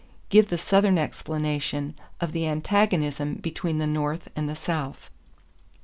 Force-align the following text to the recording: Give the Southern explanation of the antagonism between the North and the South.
Give 0.29 0.47
the 0.49 0.57
Southern 0.57 0.97
explanation 0.97 1.93
of 2.19 2.31
the 2.31 2.47
antagonism 2.47 3.35
between 3.35 3.77
the 3.77 3.85
North 3.85 4.29
and 4.35 4.49
the 4.49 4.55
South. 4.55 5.11